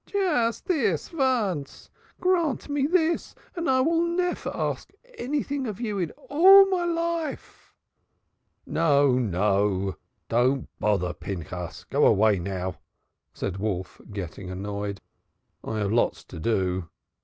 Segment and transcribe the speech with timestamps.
[0.07, 1.91] "Just dis vonce.
[2.19, 4.89] Grant me dis, and I vill nevair ask
[5.19, 7.71] anyding of you in all my life."
[8.65, 9.97] "No, no.
[10.27, 11.83] Don't bother, Pinchas.
[11.91, 12.79] Go away now,"
[13.31, 14.99] said Wolf, getting annoyed.
[15.63, 16.89] "I have lots to do."